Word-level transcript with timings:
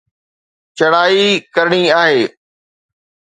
چڙهائي 0.77 1.27
ڪرڻي 1.55 1.83
آهي. 2.01 2.23